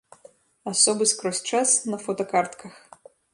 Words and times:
Асобы 0.71 1.03
скрозь 1.11 1.41
час 1.51 1.69
на 1.95 2.01
фотакартках. 2.05 2.73